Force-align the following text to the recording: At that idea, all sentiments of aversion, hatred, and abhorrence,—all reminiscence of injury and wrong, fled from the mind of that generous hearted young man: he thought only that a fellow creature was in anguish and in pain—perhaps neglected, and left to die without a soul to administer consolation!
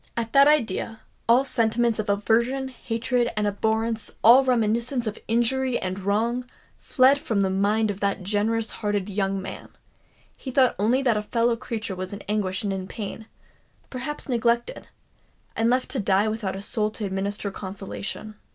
At 0.17 0.33
that 0.33 0.47
idea, 0.47 1.01
all 1.29 1.45
sentiments 1.45 1.99
of 1.99 2.09
aversion, 2.09 2.69
hatred, 2.69 3.29
and 3.37 3.45
abhorrence,—all 3.45 4.43
reminiscence 4.43 5.05
of 5.05 5.19
injury 5.27 5.77
and 5.77 5.99
wrong, 5.99 6.49
fled 6.79 7.19
from 7.19 7.41
the 7.41 7.51
mind 7.51 7.91
of 7.91 7.99
that 7.99 8.23
generous 8.23 8.71
hearted 8.71 9.09
young 9.09 9.39
man: 9.39 9.69
he 10.35 10.49
thought 10.49 10.73
only 10.79 11.03
that 11.03 11.17
a 11.17 11.21
fellow 11.21 11.55
creature 11.55 11.95
was 11.95 12.13
in 12.13 12.21
anguish 12.23 12.63
and 12.63 12.73
in 12.73 12.87
pain—perhaps 12.87 14.27
neglected, 14.27 14.87
and 15.55 15.69
left 15.69 15.91
to 15.91 15.99
die 15.99 16.27
without 16.27 16.55
a 16.55 16.63
soul 16.63 16.89
to 16.89 17.05
administer 17.05 17.51
consolation! 17.51 18.33